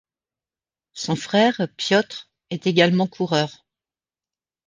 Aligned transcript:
Son 0.93 1.15
frère, 1.15 1.61
Piotr 1.77 2.27
est 2.49 2.65
également 2.65 3.05
coureur. 3.05 3.67